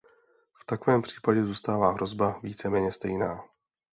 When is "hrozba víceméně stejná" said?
1.93-3.43